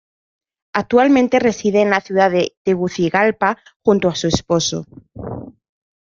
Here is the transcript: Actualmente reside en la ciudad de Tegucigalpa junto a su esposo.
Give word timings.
Actualmente 0.73 1.37
reside 1.37 1.81
en 1.83 1.91
la 1.91 2.01
ciudad 2.01 2.31
de 2.31 2.55
Tegucigalpa 2.65 3.59
junto 3.83 4.09
a 4.09 4.15
su 4.15 4.29
esposo. 4.29 4.87